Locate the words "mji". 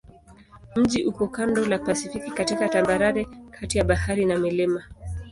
0.75-1.03